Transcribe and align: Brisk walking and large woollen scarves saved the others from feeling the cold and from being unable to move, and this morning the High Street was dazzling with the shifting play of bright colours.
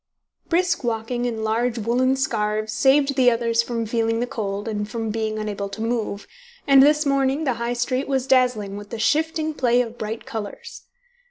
Brisk 0.49 0.83
walking 0.83 1.27
and 1.27 1.43
large 1.43 1.77
woollen 1.77 2.15
scarves 2.15 2.73
saved 2.73 3.13
the 3.15 3.29
others 3.29 3.61
from 3.61 3.85
feeling 3.85 4.19
the 4.19 4.25
cold 4.25 4.67
and 4.67 4.89
from 4.89 5.11
being 5.11 5.37
unable 5.37 5.69
to 5.69 5.79
move, 5.83 6.25
and 6.65 6.81
this 6.81 7.05
morning 7.05 7.43
the 7.43 7.53
High 7.61 7.73
Street 7.73 8.07
was 8.07 8.25
dazzling 8.25 8.77
with 8.77 8.89
the 8.89 8.97
shifting 8.97 9.53
play 9.53 9.79
of 9.79 9.99
bright 9.99 10.25
colours. 10.25 10.85